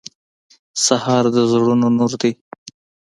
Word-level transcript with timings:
سهار 0.85 1.23
د 1.35 1.37
زړونو 1.51 1.87
نور 1.97 2.11
ده. 2.21 2.31